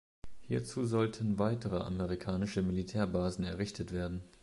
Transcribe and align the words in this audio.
Hierzu 0.39 0.83
sollten 0.87 1.37
weitere 1.37 1.77
amerikanische 1.77 2.63
Militärbasen 2.63 3.45
errichtet 3.45 3.91
werden. 3.91 4.23